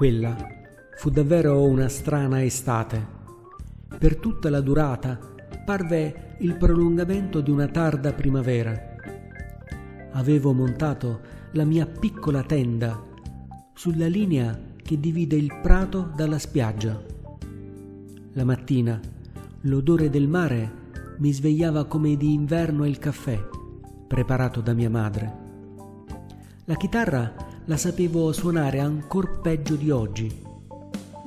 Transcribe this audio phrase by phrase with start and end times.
[0.00, 0.34] Quella
[0.96, 3.06] fu davvero una strana estate.
[3.98, 5.20] Per tutta la durata
[5.62, 8.96] parve il prolungamento di una tarda primavera.
[10.12, 12.98] Avevo montato la mia piccola tenda
[13.74, 16.98] sulla linea che divide il prato dalla spiaggia.
[18.32, 18.98] La mattina
[19.64, 20.72] l'odore del mare
[21.18, 23.38] mi svegliava come di inverno il caffè
[24.08, 25.48] preparato da mia madre.
[26.64, 30.28] La chitarra la sapevo suonare ancor peggio di oggi,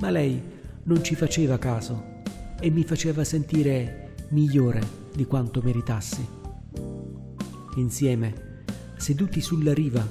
[0.00, 0.38] ma lei
[0.82, 2.20] non ci faceva caso
[2.60, 4.82] e mi faceva sentire migliore
[5.14, 6.22] di quanto meritassi.
[7.76, 8.64] Insieme,
[8.98, 10.06] seduti sulla riva,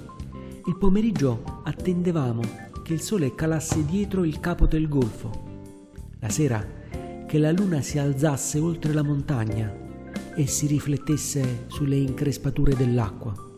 [0.66, 2.42] il pomeriggio attendevamo
[2.84, 5.30] che il sole calasse dietro il capo del golfo.
[6.20, 6.66] La sera
[7.28, 9.72] che la luna si alzasse oltre la montagna
[10.36, 13.53] e si riflettesse sulle increspature dell'acqua.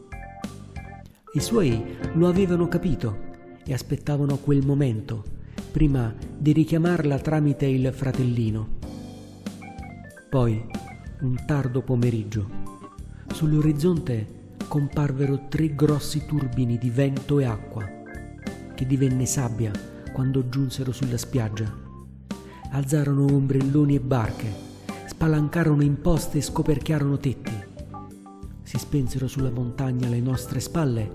[1.36, 3.34] I suoi lo avevano capito
[3.66, 5.22] e aspettavano quel momento
[5.70, 8.68] prima di richiamarla tramite il fratellino.
[10.30, 10.66] Poi,
[11.20, 12.48] un tardo pomeriggio,
[13.34, 17.86] sull'orizzonte comparvero tre grossi turbini di vento e acqua,
[18.74, 19.74] che divenne sabbia
[20.14, 21.70] quando giunsero sulla spiaggia.
[22.72, 24.54] Alzarono ombrelloni e barche,
[25.08, 27.65] spalancarono imposte e scoperchiarono tetti
[28.66, 31.08] si spensero sulla montagna alle nostre spalle,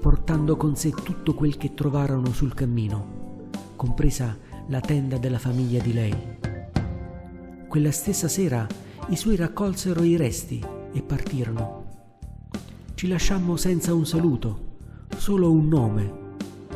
[0.00, 5.92] portando con sé tutto quel che trovarono sul cammino, compresa la tenda della famiglia di
[5.92, 6.14] lei.
[7.66, 8.66] Quella stessa sera
[9.08, 11.80] i suoi raccolsero i resti e partirono.
[12.94, 14.70] Ci lasciammo senza un saluto,
[15.16, 16.20] solo un nome,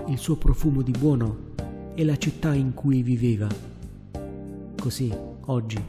[0.08, 1.54] il suo profumo di buono
[1.94, 3.46] e la città in cui viveva.
[4.76, 5.80] Così, oggi,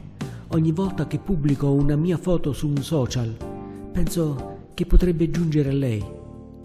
[0.48, 3.47] ogni volta che pubblico una mia foto su un social,
[3.98, 6.00] Penso che potrebbe giungere a lei,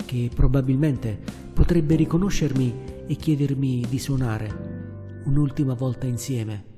[0.05, 1.19] che probabilmente
[1.51, 6.72] potrebbe riconoscermi e chiedermi di suonare un'ultima volta insieme